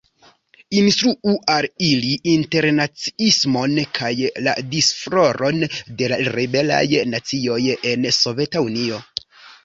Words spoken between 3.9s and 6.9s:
kaj la disfloron de la liberaj